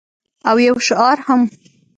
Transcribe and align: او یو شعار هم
او 0.49 0.57
یو 0.67 0.75
شعار 0.87 1.17
هم 1.27 1.41